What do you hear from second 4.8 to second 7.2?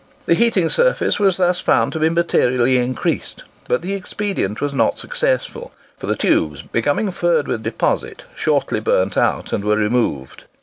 successful, for the tubes, becoming